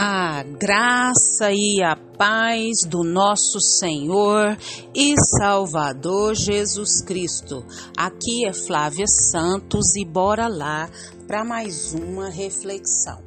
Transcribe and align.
A 0.00 0.44
graça 0.44 1.50
e 1.50 1.82
a 1.82 1.96
paz 1.96 2.88
do 2.88 3.02
nosso 3.02 3.60
Senhor 3.60 4.56
e 4.94 5.16
Salvador 5.40 6.36
Jesus 6.36 7.02
Cristo. 7.02 7.66
Aqui 7.96 8.46
é 8.46 8.52
Flávia 8.52 9.08
Santos 9.08 9.96
e 9.96 10.04
bora 10.04 10.46
lá 10.46 10.88
para 11.26 11.44
mais 11.44 11.94
uma 11.94 12.30
reflexão. 12.30 13.18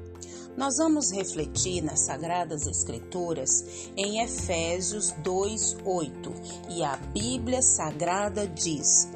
Nós 0.55 0.77
vamos 0.77 1.11
refletir 1.11 1.83
nas 1.83 2.05
Sagradas 2.05 2.65
Escrituras 2.65 3.91
em 3.97 4.23
Efésios 4.23 5.13
2:8 5.25 6.31
e 6.69 6.85
a 6.85 6.95
Bíblia 6.95 7.61
Sagrada 7.61 8.47
diz: 8.47 9.09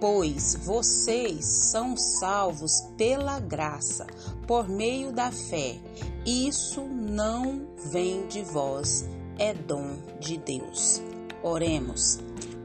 Pois 0.00 0.56
vocês 0.56 1.70
são 1.70 1.96
salvos 1.96 2.72
pela 2.98 3.38
graça, 3.38 4.08
por 4.44 4.68
meio 4.68 5.12
da 5.12 5.30
fé. 5.30 5.78
Isso 6.26 6.80
não 6.80 7.68
vem 7.92 8.26
de 8.26 8.42
vós, 8.42 9.08
é 9.38 9.54
dom 9.54 9.96
de 10.18 10.36
Deus. 10.36 11.00
Oremos. 11.40 12.18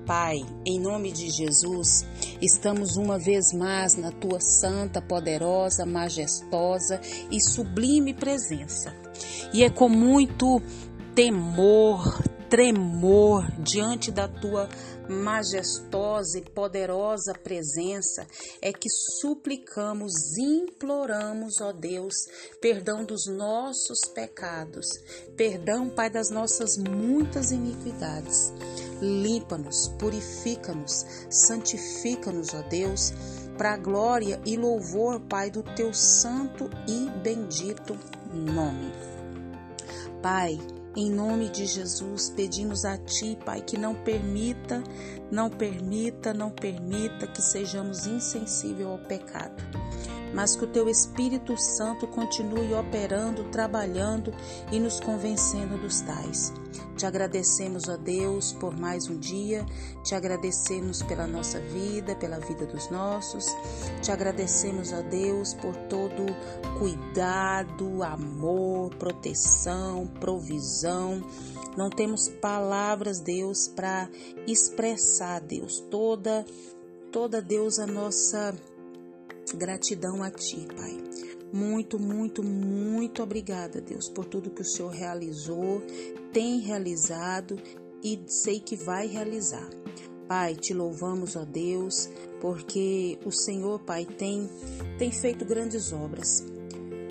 Pai, 0.03 0.43
em 0.65 0.79
nome 0.79 1.11
de 1.11 1.29
Jesus, 1.29 2.03
estamos 2.41 2.97
uma 2.97 3.19
vez 3.19 3.53
mais 3.53 3.95
na 3.95 4.11
tua 4.11 4.39
santa, 4.41 4.99
poderosa, 4.99 5.85
majestosa 5.85 6.99
e 7.29 7.39
sublime 7.39 8.15
presença. 8.15 8.95
E 9.53 9.63
é 9.63 9.69
com 9.69 9.87
muito 9.87 10.59
temor, 11.13 12.19
tremor 12.49 13.47
diante 13.59 14.11
da 14.11 14.27
tua 14.27 14.67
majestosa 15.11 16.39
e 16.39 16.41
poderosa 16.41 17.33
presença 17.33 18.25
é 18.61 18.71
que 18.71 18.89
suplicamos, 19.19 20.13
imploramos, 20.37 21.59
ó 21.61 21.71
Deus, 21.71 22.15
perdão 22.61 23.03
dos 23.03 23.27
nossos 23.27 23.99
pecados, 24.13 24.87
perdão, 25.35 25.89
Pai, 25.89 26.09
das 26.09 26.29
nossas 26.31 26.77
muitas 26.77 27.51
iniquidades. 27.51 28.53
Limpa-nos, 29.01 29.89
purifica-nos, 29.99 31.05
santifica-nos, 31.29 32.53
ó 32.53 32.61
Deus, 32.63 33.11
para 33.57 33.73
a 33.73 33.77
glória 33.77 34.41
e 34.45 34.55
louvor, 34.55 35.19
Pai, 35.21 35.51
do 35.51 35.61
teu 35.75 35.93
santo 35.93 36.69
e 36.87 37.09
bendito 37.19 37.97
nome. 38.33 38.91
Pai, 40.21 40.57
em 40.95 41.09
nome 41.09 41.49
de 41.49 41.65
Jesus, 41.65 42.29
pedimos 42.35 42.83
a 42.83 42.97
Ti, 42.97 43.37
Pai, 43.45 43.61
que 43.61 43.77
não 43.77 43.95
permita, 43.95 44.83
não 45.31 45.49
permita, 45.49 46.33
não 46.33 46.49
permita 46.49 47.27
que 47.27 47.41
sejamos 47.41 48.05
insensíveis 48.05 48.87
ao 48.87 48.97
pecado 48.97 49.63
mas 50.33 50.55
que 50.55 50.63
o 50.63 50.67
teu 50.67 50.89
Espírito 50.89 51.57
Santo 51.57 52.07
continue 52.07 52.73
operando, 52.73 53.43
trabalhando 53.45 54.33
e 54.71 54.79
nos 54.79 54.99
convencendo 54.99 55.77
dos 55.77 56.01
tais. 56.01 56.53
Te 56.95 57.05
agradecemos, 57.05 57.89
ó 57.89 57.97
Deus, 57.97 58.53
por 58.53 58.77
mais 58.77 59.07
um 59.09 59.17
dia, 59.17 59.65
te 60.03 60.13
agradecemos 60.13 61.01
pela 61.01 61.25
nossa 61.25 61.59
vida, 61.59 62.15
pela 62.15 62.39
vida 62.39 62.65
dos 62.65 62.89
nossos, 62.89 63.45
te 64.01 64.11
agradecemos, 64.11 64.93
ó 64.93 65.01
Deus, 65.01 65.53
por 65.53 65.75
todo 65.87 66.25
cuidado, 66.77 68.03
amor, 68.03 68.93
proteção, 68.95 70.07
provisão. 70.19 71.23
Não 71.77 71.89
temos 71.89 72.27
palavras, 72.27 73.19
Deus, 73.19 73.67
para 73.67 74.09
expressar, 74.45 75.39
Deus, 75.41 75.79
toda, 75.89 76.45
toda, 77.11 77.41
Deus, 77.41 77.79
a 77.79 77.87
nossa 77.87 78.53
Gratidão 79.55 80.23
a 80.23 80.29
Ti, 80.29 80.67
Pai. 80.75 80.97
Muito, 81.53 81.99
muito, 81.99 82.41
muito 82.41 83.21
obrigada, 83.21 83.81
Deus, 83.81 84.07
por 84.07 84.25
tudo 84.25 84.51
que 84.51 84.61
o 84.61 84.65
Senhor 84.65 84.89
realizou, 84.89 85.81
tem 86.31 86.59
realizado 86.59 87.59
e 88.01 88.21
sei 88.27 88.59
que 88.59 88.75
vai 88.77 89.07
realizar. 89.07 89.69
Pai, 90.27 90.55
te 90.55 90.73
louvamos, 90.73 91.35
ó 91.35 91.43
Deus, 91.43 92.09
porque 92.39 93.19
o 93.25 93.31
Senhor, 93.31 93.79
Pai, 93.81 94.05
tem, 94.05 94.49
tem 94.97 95.11
feito 95.11 95.43
grandes 95.43 95.91
obras 95.91 96.41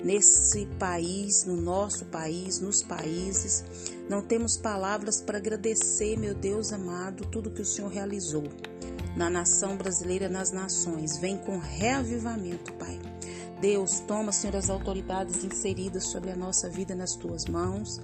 nesse 0.03 0.65
país, 0.79 1.45
no 1.45 1.55
nosso 1.55 2.05
país, 2.05 2.59
nos 2.59 2.81
países. 2.81 3.63
Não 4.09 4.23
temos 4.23 4.57
palavras 4.57 5.21
para 5.21 5.37
agradecer, 5.37 6.17
meu 6.17 6.33
Deus 6.33 6.73
amado, 6.73 7.27
tudo 7.27 7.51
que 7.51 7.61
o 7.61 7.65
Senhor 7.65 7.91
realizou 7.91 8.43
na 9.15 9.29
nação 9.29 9.75
brasileira, 9.75 10.29
nas 10.29 10.51
nações. 10.51 11.17
Vem 11.17 11.37
com 11.37 11.57
reavivamento, 11.57 12.73
Pai. 12.73 12.99
Deus, 13.59 13.99
toma, 13.99 14.31
Senhor, 14.31 14.55
as 14.55 14.69
autoridades 14.69 15.43
inseridas 15.43 16.05
sobre 16.05 16.31
a 16.31 16.35
nossa 16.35 16.67
vida 16.67 16.95
nas 16.95 17.15
tuas 17.15 17.45
mãos, 17.45 17.99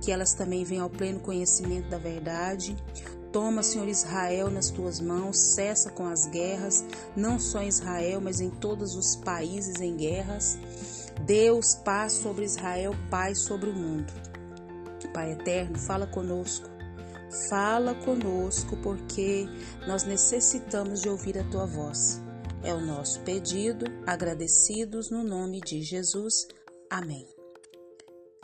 que 0.00 0.10
elas 0.10 0.34
também 0.34 0.64
venham 0.64 0.84
ao 0.84 0.90
pleno 0.90 1.20
conhecimento 1.20 1.88
da 1.88 1.98
verdade. 1.98 2.76
Toma, 3.30 3.62
Senhor 3.62 3.86
Israel, 3.86 4.50
nas 4.50 4.70
tuas 4.70 5.00
mãos, 5.00 5.38
cessa 5.38 5.90
com 5.90 6.06
as 6.06 6.26
guerras, 6.26 6.84
não 7.14 7.38
só 7.38 7.62
em 7.62 7.68
Israel, 7.68 8.20
mas 8.20 8.40
em 8.40 8.50
todos 8.50 8.96
os 8.96 9.14
países 9.14 9.80
em 9.80 9.96
guerras. 9.96 10.58
Deus, 11.24 11.74
paz 11.74 12.14
sobre 12.14 12.44
Israel, 12.44 12.92
paz 13.10 13.38
sobre 13.40 13.70
o 13.70 13.74
mundo. 13.74 14.12
Pai 15.12 15.32
eterno, 15.32 15.78
fala 15.78 16.06
conosco 16.06 16.77
Fala 17.50 17.94
conosco, 17.94 18.76
porque 18.82 19.46
nós 19.86 20.04
necessitamos 20.04 21.02
de 21.02 21.08
ouvir 21.08 21.38
a 21.38 21.44
tua 21.50 21.66
voz. 21.66 22.22
É 22.62 22.72
o 22.72 22.80
nosso 22.80 23.20
pedido, 23.20 23.84
agradecidos 24.06 25.10
no 25.10 25.22
nome 25.22 25.60
de 25.60 25.82
Jesus. 25.82 26.46
Amém. 26.90 27.26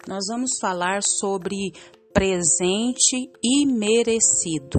Nós 0.07 0.25
vamos 0.29 0.51
falar 0.61 1.03
sobre 1.03 1.73
presente 2.13 3.33
imerecido. 3.43 4.79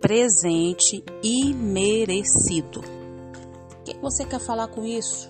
Presente 0.00 1.04
imerecido. 1.22 2.80
O 2.80 3.82
que 3.84 3.96
você 3.98 4.24
quer 4.24 4.40
falar 4.40 4.66
com 4.66 4.84
isso? 4.84 5.28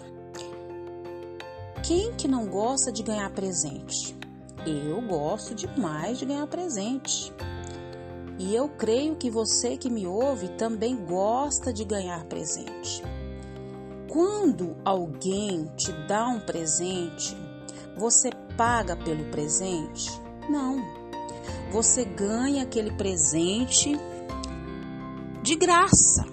Quem 1.87 2.15
que 2.15 2.27
não 2.27 2.47
gosta 2.47 2.91
de 2.91 3.03
ganhar 3.03 3.31
presente? 3.31 4.17
Eu 4.67 5.01
gosto 5.03 5.55
demais 5.55 6.19
de 6.19 6.25
ganhar 6.25 6.47
presente. 6.47 7.33
E 8.43 8.57
eu 8.57 8.69
creio 8.69 9.15
que 9.15 9.31
você 9.31 9.77
que 9.77 9.89
me 9.89 10.05
ouve 10.05 10.49
também 10.49 10.97
gosta 10.97 11.73
de 11.73 11.85
ganhar 11.85 12.25
presente. 12.25 13.01
Quando 14.09 14.77
alguém 14.85 15.71
te 15.77 15.93
dá 16.09 16.27
um 16.27 16.41
presente, 16.41 17.37
você 17.97 18.31
paga 18.57 18.97
pelo 18.97 19.27
presente? 19.27 20.11
Não. 20.51 20.85
Você 21.71 22.05
ganha 22.05 22.65
aquele 22.65 22.91
presente 22.91 23.97
de 25.41 25.55
graça. 25.55 26.27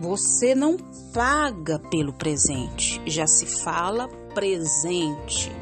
Você 0.00 0.54
não 0.54 0.78
paga 1.12 1.78
pelo 1.78 2.14
presente. 2.14 3.02
Já 3.06 3.26
se 3.26 3.44
fala 3.44 4.08
presente. 4.34 5.52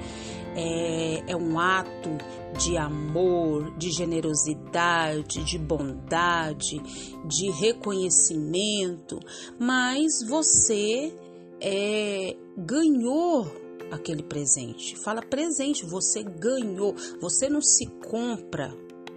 É, 0.55 1.33
é 1.33 1.37
um 1.37 1.59
ato 1.59 2.11
de 2.59 2.77
amor, 2.77 3.77
de 3.77 3.91
generosidade, 3.91 5.45
de 5.45 5.59
bondade, 5.59 6.79
de 7.27 7.51
reconhecimento, 7.51 9.19
mas 9.59 10.23
você 10.29 11.13
é, 11.61 12.37
ganhou 12.57 13.47
aquele 13.91 14.23
presente. 14.23 14.97
Fala 14.97 15.23
presente, 15.23 15.87
você 15.87 16.23
ganhou. 16.23 16.95
Você 17.21 17.49
não 17.49 17.61
se 17.61 17.87
compra, 18.09 18.75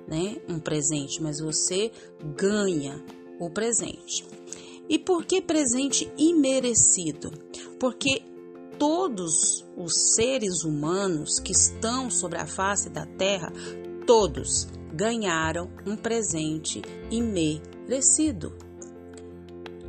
né, 0.07 0.37
um 0.47 0.59
presente, 0.59 1.21
mas 1.21 1.39
você 1.39 1.91
ganha 2.35 3.03
o 3.39 3.49
presente. 3.49 4.25
E 4.87 4.99
por 4.99 5.25
que 5.25 5.41
presente 5.41 6.11
imerecido? 6.17 7.31
Porque 7.79 8.21
todos 8.77 9.65
os 9.75 10.13
seres 10.15 10.63
humanos 10.63 11.39
que 11.39 11.51
estão 11.51 12.09
sobre 12.09 12.37
a 12.37 12.45
face 12.45 12.89
da 12.89 13.05
terra, 13.05 13.51
todos 14.05 14.67
ganharam 14.93 15.69
um 15.85 15.95
presente 15.95 16.81
imerecido. 17.09 18.53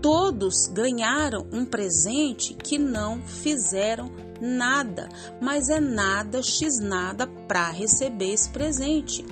Todos 0.00 0.68
ganharam 0.68 1.46
um 1.52 1.64
presente 1.64 2.54
que 2.54 2.78
não 2.78 3.22
fizeram 3.22 4.10
nada, 4.40 5.08
mas 5.40 5.68
é 5.68 5.80
nada 5.80 6.42
x 6.42 6.78
nada 6.78 7.26
para 7.26 7.70
receber 7.70 8.32
esse 8.32 8.50
presente. 8.50 9.24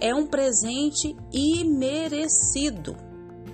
É 0.00 0.14
um 0.14 0.26
presente 0.26 1.14
imerecido. 1.32 2.96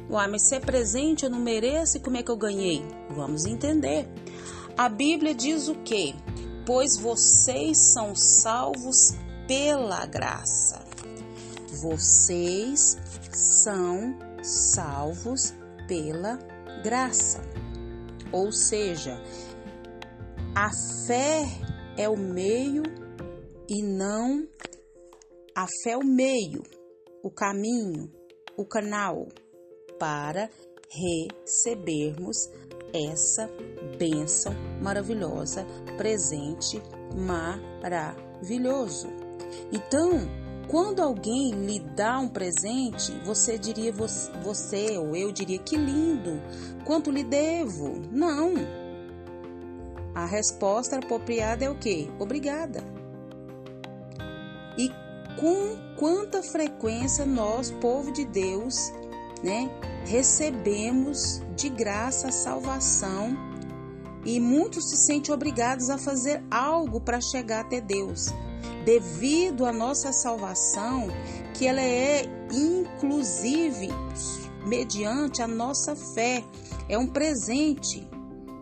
Uai, 0.09 0.29
mas 0.29 0.43
se 0.43 0.55
é 0.55 0.61
presente 0.61 1.25
eu 1.25 1.31
não 1.31 1.41
mereço, 1.41 2.01
como 2.01 2.17
é 2.17 2.23
que 2.23 2.31
eu 2.31 2.37
ganhei? 2.37 2.85
Vamos 3.11 3.45
entender. 3.45 4.09
A 4.77 4.91
Bíblia 4.91 5.35
diz 5.35 5.69
o 5.69 5.75
quê? 5.77 6.15
Pois 6.67 6.99
vocês 6.99 7.95
são 7.95 8.15
salvos 8.15 8.97
pela 9.49 10.05
graça. 10.05 10.85
Vocês 11.81 12.99
são 13.33 14.15
salvos 14.43 15.55
pela 15.89 16.39
graça. 16.85 17.41
Ou 18.31 18.53
seja, 18.53 19.19
a 20.55 20.69
fé 21.07 21.45
é 21.97 22.07
o 22.07 22.19
meio 22.19 22.83
e 23.69 23.83
não 23.83 24.47
a 25.55 25.67
fé 25.83 25.93
é 25.93 25.97
o 25.97 26.05
meio, 26.05 26.63
o 27.23 27.31
caminho, 27.31 28.13
o 28.59 28.67
canal 28.67 29.27
para 29.99 30.51
recebermos 30.91 32.37
essa 32.93 33.49
bênção 33.99 34.66
maravilhosa, 34.81 35.67
presente 35.97 36.83
maravilhoso. 37.15 39.09
Então, 39.73 40.29
quando 40.69 41.01
alguém 41.01 41.53
lhe 41.53 41.79
dá 41.79 42.19
um 42.19 42.29
presente, 42.29 43.13
você 43.25 43.57
diria 43.57 43.93
você 43.93 44.99
ou 44.99 45.15
eu 45.15 45.31
diria 45.31 45.59
que 45.59 45.77
lindo, 45.77 46.43
quanto 46.85 47.11
lhe 47.11 47.23
devo? 47.23 48.03
Não. 48.11 48.55
A 50.15 50.27
resposta 50.27 50.97
apropriada 50.97 51.65
é 51.65 51.71
o 51.71 51.77
quê? 51.77 52.09
Obrigada. 52.19 52.83
E 54.77 54.91
com 55.39 55.77
quanta 55.97 56.43
frequência 56.43 57.25
nós, 57.25 57.71
povo 57.71 58.11
de 58.11 58.25
Deus, 58.25 58.93
né, 59.45 59.71
recebemos 60.05 61.43
de 61.55 61.69
graça 61.69 62.29
a 62.29 62.33
salvação 62.33 63.37
e 64.27 64.39
muitos 64.41 64.91
se 64.91 64.97
sentem 65.07 65.33
obrigados 65.33 65.89
a 65.89 65.97
fazer 65.97 66.45
algo 66.51 67.01
para 67.01 67.21
chegar 67.21 67.61
até 67.61 67.81
Deus 67.81 68.27
devido 68.87 69.67
à 69.67 69.73
nossa 69.73 70.13
salvação, 70.13 71.09
que 71.55 71.67
ela 71.67 71.81
é 71.81 72.23
inclusive 72.53 73.89
mediante 74.65 75.43
a 75.43 75.49
nossa 75.49 75.97
fé, 75.97 76.45
é 76.89 76.97
um 76.97 77.07
presente. 77.07 78.07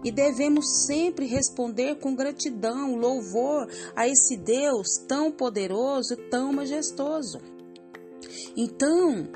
E 0.02 0.10
devemos 0.10 0.86
sempre 0.86 1.26
responder 1.26 1.96
com 1.96 2.14
gratidão, 2.14 2.96
louvor 2.96 3.66
a 3.96 4.06
esse 4.06 4.36
Deus 4.36 4.98
tão 5.08 5.30
poderoso, 5.30 6.16
tão 6.30 6.52
majestoso. 6.52 7.40
Então, 8.56 9.28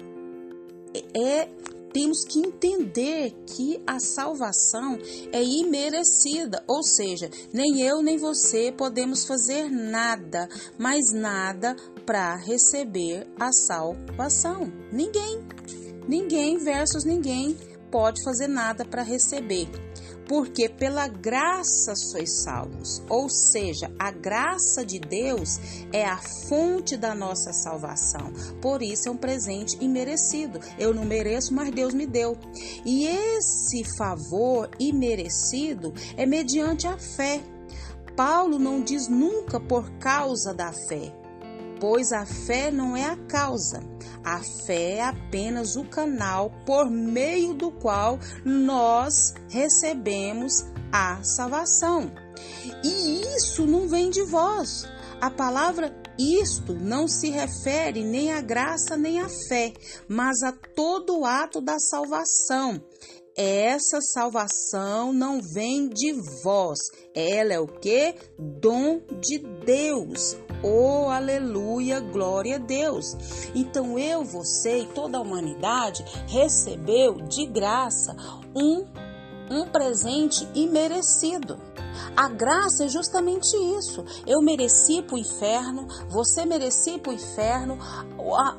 é 1.15 1.49
temos 1.93 2.25
que 2.25 2.39
entender 2.39 3.33
que 3.47 3.81
a 3.87 3.99
salvação 3.99 4.99
é 5.33 5.43
imerecida, 5.43 6.63
ou 6.67 6.83
seja, 6.83 7.31
nem 7.53 7.81
eu 7.81 8.03
nem 8.03 8.17
você 8.17 8.73
podemos 8.73 9.25
fazer 9.25 9.71
nada, 9.71 10.49
mais 10.79 11.13
nada 11.13 11.77
para 12.07 12.37
receber 12.37 13.27
a 13.39 13.53
salvação. 13.53 14.73
Ninguém, 14.93 15.43
ninguém 16.09 16.59
versus 16.59 17.05
ninguém 17.05 17.57
pode 17.91 18.23
fazer 18.23 18.49
nada 18.49 18.85
para 18.85 19.03
receber 19.03 19.69
porque 20.29 20.69
pela 20.69 21.09
graça 21.09 21.97
sois 21.97 22.43
salvos. 22.43 23.03
Ou 23.09 23.29
seja, 23.31 23.91
a 23.99 24.11
graça 24.11 24.85
de 24.85 25.01
Deus 25.01 25.59
é 25.91 26.05
a 26.05 26.19
fonte 26.49 26.97
da 26.97 27.15
nossa 27.15 27.53
salvação. 27.53 28.33
Por 28.61 28.83
isso 28.83 29.09
é 29.09 29.11
um 29.11 29.17
presente 29.17 29.83
imerecido. 29.83 30.61
Eu 30.79 30.93
não 30.93 31.07
mereço, 31.07 31.55
mas 31.55 31.71
Deus 31.71 31.95
me 31.95 32.07
deu. 32.07 32.37
E 32.85 33.07
esse 33.07 33.83
favor 33.97 34.71
imerecido 34.79 35.95
é 36.17 36.27
mediante 36.27 36.87
a 36.87 36.99
fé. 36.99 37.41
Paulo 38.15 38.59
não 38.59 38.83
diz 38.83 39.09
nunca 39.09 39.59
por 39.59 39.89
causa 39.99 40.53
da 40.53 40.73
fé, 40.73 41.15
pois 41.81 42.13
a 42.13 42.25
fé 42.25 42.71
não 42.71 42.97
é 42.97 43.05
a 43.05 43.17
causa. 43.17 43.83
A 44.25 44.41
fé 44.67 44.97
é 44.97 45.03
apenas 45.03 45.77
o 45.77 45.85
canal 45.85 46.51
por 46.67 46.91
meio 46.91 47.55
do 47.55 47.71
qual 47.71 48.19
nós 48.45 49.35
recebemos 49.49 50.65
a 50.93 51.23
salvação. 51.23 52.11
E 52.85 53.23
isso 53.37 53.67
não 53.67 53.89
vem 53.89 54.11
de 54.11 54.23
vós. 54.23 54.87
A 55.21 55.31
palavra 55.31 55.93
isto 56.19 56.75
não 56.75 57.07
se 57.07 57.31
refere 57.31 58.03
nem 58.03 58.33
à 58.33 58.41
graça 58.41 58.97
nem 58.97 59.21
à 59.21 59.29
fé, 59.29 59.73
mas 60.09 60.43
a 60.43 60.51
todo 60.51 61.21
o 61.21 61.25
ato 61.25 61.61
da 61.61 61.79
salvação. 61.79 62.83
Essa 63.41 64.01
salvação 64.01 65.13
não 65.13 65.41
vem 65.41 65.89
de 65.89 66.13
vós, 66.43 66.81
ela 67.15 67.53
é 67.53 67.61
o 67.61 67.69
que? 67.69 68.17
Dom 68.37 69.01
de 69.21 69.39
Deus. 69.65 70.37
Oh, 70.61 71.09
aleluia, 71.09 72.01
glória 72.01 72.57
a 72.57 72.59
Deus. 72.59 73.17
Então 73.55 73.97
eu, 73.97 74.25
você 74.25 74.81
e 74.81 74.87
toda 74.87 75.19
a 75.19 75.21
humanidade 75.21 76.05
recebeu 76.27 77.15
de 77.29 77.47
graça 77.47 78.13
um 78.57 78.85
um 79.51 79.67
presente 79.67 80.47
imerecido. 80.55 81.59
A 82.17 82.29
graça 82.29 82.85
é 82.85 82.89
justamente 82.89 83.57
isso. 83.79 84.05
Eu 84.27 84.41
mereci 84.41 85.03
para 85.03 85.17
o 85.17 85.19
inferno, 85.19 85.87
você 86.09 86.45
merecia 86.45 86.99
para 86.99 87.11
o 87.11 87.15
inferno, 87.15 87.79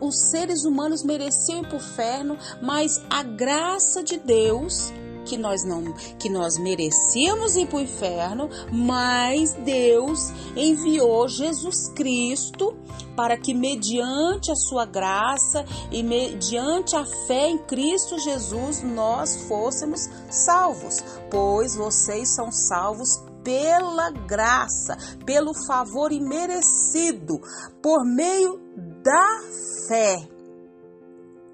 os 0.01 0.19
seres 0.30 0.63
humanos 0.63 1.03
mereciam 1.03 1.63
para 1.63 1.74
o 1.74 1.77
inferno, 1.77 2.38
mas 2.62 3.01
a 3.09 3.24
graça 3.24 4.03
de 4.03 4.18
Deus 4.18 4.91
que 5.30 5.38
nós 5.38 5.63
não 5.63 5.94
que 6.18 6.27
nós 6.27 6.57
merecíamos 6.57 7.56
ir 7.56 7.68
para 7.68 7.77
o 7.77 7.81
inferno, 7.81 8.50
mas 8.71 9.53
Deus 9.53 10.31
enviou 10.56 11.27
Jesus 11.27 11.89
Cristo 11.89 12.75
para 13.15 13.38
que 13.38 13.53
mediante 13.53 14.51
a 14.51 14.56
sua 14.56 14.85
graça 14.85 15.63
e 15.92 16.01
mediante 16.01 16.95
a 16.95 17.06
fé 17.27 17.50
em 17.50 17.57
Cristo 17.59 18.18
Jesus 18.18 18.81
nós 18.81 19.44
fôssemos 19.47 20.09
salvos, 20.30 20.97
pois 21.30 21.75
vocês 21.75 22.30
são 22.30 22.51
salvos 22.51 23.29
pela 23.44 24.12
graça, 24.12 24.95
pelo 25.25 25.51
favor 25.65 26.12
imerecido, 26.12 27.39
por 27.81 28.06
meio 28.06 28.59
da 29.03 29.41
fé. 29.88 30.30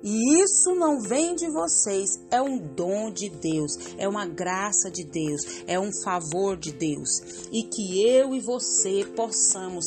E 0.07 0.43
isso 0.43 0.75
não 0.75 1.01
vem 1.01 1.33
de 1.33 1.49
vocês, 1.49 2.11
é 2.29 2.39
um 2.39 2.59
dom 2.59 3.09
de 3.09 3.27
Deus, 3.27 3.71
é 3.97 4.07
uma 4.07 4.27
graça 4.27 4.91
de 4.91 5.03
Deus, 5.03 5.63
é 5.65 5.79
um 5.79 5.89
favor 6.03 6.55
de 6.55 6.71
Deus. 6.71 7.47
E 7.51 7.63
que 7.63 8.07
eu 8.07 8.35
e 8.35 8.39
você 8.39 9.03
possamos 9.15 9.85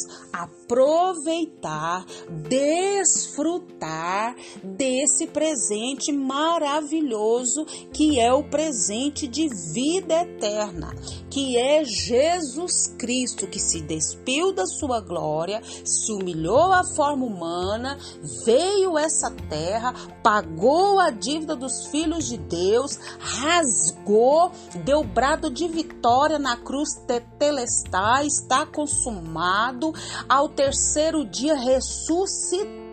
aproveitar, 0.68 2.04
desfrutar 2.28 4.36
desse 4.62 5.26
presente 5.26 6.12
maravilhoso 6.12 7.64
que 7.90 8.20
é 8.20 8.30
o 8.32 8.44
presente 8.44 9.26
de 9.26 9.48
vida 9.72 10.22
eterna, 10.22 10.94
que 11.30 11.56
é 11.56 11.82
Jesus 11.84 12.94
Cristo 12.98 13.46
que 13.46 13.58
se 13.58 13.80
despiu 13.80 14.52
da 14.52 14.66
sua 14.66 15.00
glória, 15.00 15.62
se 15.84 16.12
humilhou 16.12 16.70
à 16.72 16.82
forma 16.94 17.24
humana, 17.24 17.98
veio 18.44 18.98
a 18.98 19.02
essa 19.02 19.30
terra 19.48 19.94
pagou 20.28 21.00
a 21.00 21.08
dívida 21.08 21.56
dos 21.56 21.86
filhos 21.86 22.28
de 22.28 22.36
Deus, 22.36 22.98
rasgou, 23.18 24.52
deu 24.84 25.02
brado 25.02 25.48
de 25.48 25.66
vitória 25.66 26.38
na 26.38 26.54
cruz 26.54 26.96
tetelestai, 27.06 28.26
está 28.26 28.66
consumado, 28.66 29.90
ao 30.28 30.50
terceiro 30.58 31.24
dia 31.24 31.54
ressuscitou 31.54 32.88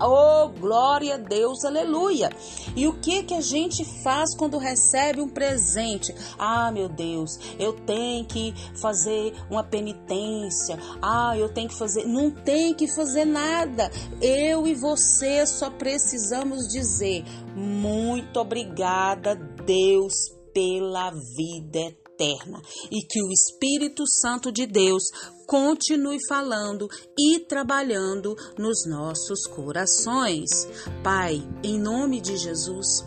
Oh, 0.00 0.48
glória 0.48 1.16
a 1.16 1.18
Deus, 1.18 1.66
aleluia. 1.66 2.30
E 2.74 2.86
o 2.86 2.98
que 2.98 3.24
que 3.24 3.34
a 3.34 3.42
gente 3.42 3.84
faz 4.02 4.34
quando 4.34 4.56
recebe 4.56 5.20
um 5.20 5.28
presente? 5.28 6.14
Ah, 6.38 6.72
meu 6.72 6.88
Deus, 6.88 7.38
eu 7.58 7.74
tenho 7.74 8.24
que 8.24 8.54
fazer 8.80 9.34
uma 9.50 9.62
penitência. 9.62 10.78
Ah, 11.02 11.36
eu 11.36 11.52
tenho 11.52 11.68
que 11.68 11.76
fazer. 11.76 12.06
Não 12.06 12.30
tem 12.30 12.72
que 12.72 12.88
fazer 12.88 13.26
nada. 13.26 13.90
Eu 14.22 14.66
e 14.66 14.74
você 14.74 15.46
só 15.46 15.68
precisamos 15.68 16.66
dizer 16.66 17.22
muito 17.54 18.40
obrigada, 18.40 19.34
Deus, 19.34 20.14
pela 20.54 21.10
vida 21.10 21.80
eterna 22.14 22.62
e 22.90 23.02
que 23.02 23.22
o 23.22 23.30
Espírito 23.30 24.06
Santo 24.06 24.52
de 24.52 24.66
Deus 24.66 25.04
continue 25.46 26.18
falando 26.28 26.88
e 27.18 27.38
trabalhando 27.40 28.36
nos 28.58 28.86
nossos 28.86 29.46
corações. 29.46 30.48
Pai, 31.02 31.42
em 31.62 31.78
nome 31.78 32.20
de 32.20 32.36
Jesus, 32.36 33.04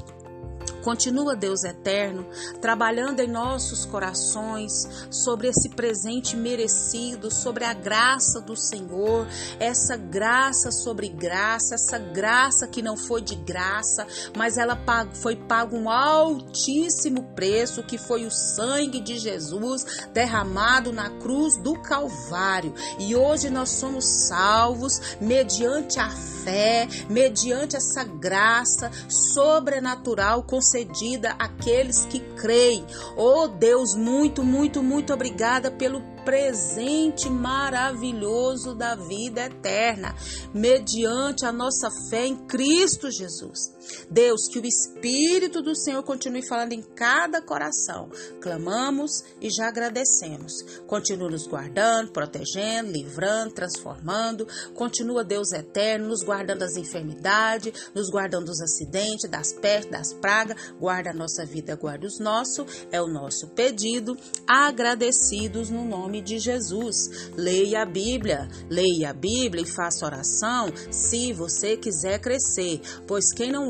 Continua, 0.87 1.35
Deus 1.35 1.65
eterno, 1.65 2.25
trabalhando 2.61 3.19
em 3.19 3.27
nossos 3.27 3.85
corações 3.85 4.87
sobre 5.11 5.49
esse 5.49 5.67
presente 5.67 6.37
merecido, 6.37 7.29
sobre 7.29 7.65
a 7.65 7.73
graça 7.73 8.39
do 8.39 8.55
Senhor, 8.55 9.27
essa 9.59 9.97
graça 9.97 10.71
sobre 10.71 11.09
graça, 11.09 11.75
essa 11.75 11.99
graça 11.99 12.69
que 12.69 12.81
não 12.81 12.95
foi 12.95 13.21
de 13.21 13.35
graça, 13.35 14.07
mas 14.33 14.57
ela 14.57 14.81
foi 15.15 15.35
pago 15.35 15.75
um 15.75 15.89
altíssimo 15.89 17.21
preço, 17.35 17.83
que 17.83 17.97
foi 17.97 18.25
o 18.25 18.31
sangue 18.31 19.01
de 19.01 19.17
Jesus 19.17 20.07
derramado 20.13 20.93
na 20.93 21.09
cruz 21.19 21.57
do 21.57 21.77
Calvário. 21.81 22.73
E 22.97 23.13
hoje 23.13 23.49
nós 23.49 23.71
somos 23.71 24.05
salvos 24.05 25.17
mediante 25.19 25.99
a 25.99 26.09
fé, 26.47 26.87
mediante 27.09 27.75
essa 27.75 28.05
graça 28.05 28.89
sobrenatural 29.09 30.43
concedida 30.43 31.31
àqueles 31.37 32.05
que 32.05 32.21
creem. 32.37 32.85
Oh 33.17 33.49
Deus, 33.49 33.93
muito, 33.95 34.43
muito, 34.43 34.81
muito 34.81 35.13
obrigada 35.13 35.69
pelo 35.69 36.01
presente 36.23 37.29
maravilhoso 37.29 38.73
da 38.73 38.95
vida 38.95 39.45
eterna, 39.45 40.15
mediante 40.53 41.45
a 41.45 41.51
nossa 41.51 41.89
fé 42.09 42.25
em 42.25 42.35
Cristo 42.35 43.11
Jesus. 43.11 43.76
Deus, 44.09 44.47
que 44.47 44.59
o 44.59 44.65
Espírito 44.65 45.61
do 45.61 45.75
Senhor 45.75 46.03
continue 46.03 46.45
falando 46.47 46.73
em 46.73 46.81
cada 46.81 47.41
coração. 47.41 48.09
Clamamos 48.41 49.23
e 49.41 49.49
já 49.49 49.67
agradecemos. 49.67 50.61
Continua 50.85 51.29
nos 51.29 51.47
guardando, 51.47 52.11
protegendo, 52.11 52.91
livrando, 52.91 53.53
transformando. 53.53 54.47
Continua, 54.73 55.23
Deus 55.23 55.51
eterno, 55.51 56.07
nos 56.07 56.23
guardando 56.23 56.59
das 56.59 56.75
enfermidades, 56.75 57.91
nos 57.93 58.09
guardando 58.09 58.45
dos 58.45 58.61
acidentes, 58.61 59.29
das 59.29 59.53
pestes, 59.53 59.91
das 59.91 60.13
pragas. 60.13 60.73
Guarda 60.79 61.11
a 61.11 61.13
nossa 61.13 61.45
vida, 61.45 61.75
guarda 61.75 62.07
os 62.07 62.19
nossos. 62.19 62.87
É 62.91 63.01
o 63.01 63.07
nosso 63.07 63.47
pedido. 63.49 64.17
Agradecidos 64.47 65.69
no 65.69 65.85
nome 65.85 66.21
de 66.21 66.39
Jesus. 66.39 67.29
Leia 67.35 67.83
a 67.83 67.85
Bíblia, 67.85 68.47
leia 68.69 69.09
a 69.09 69.13
Bíblia 69.13 69.63
e 69.63 69.71
faça 69.71 70.05
oração 70.05 70.71
se 70.91 71.33
você 71.33 71.77
quiser 71.77 72.19
crescer, 72.19 72.81
pois 73.05 73.33
quem 73.33 73.51
não 73.51 73.69